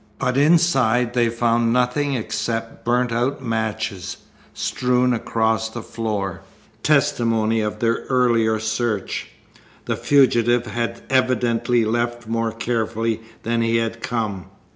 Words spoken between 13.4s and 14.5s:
than he had come.